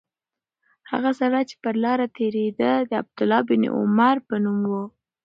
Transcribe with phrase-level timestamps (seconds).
[0.91, 4.73] هغه سړی چې پر لاره تېرېده د عبدالله بن عمر په نوم و.